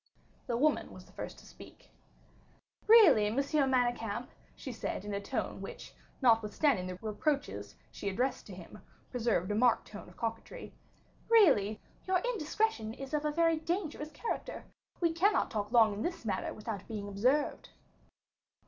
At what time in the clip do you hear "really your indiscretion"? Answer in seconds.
11.29-12.95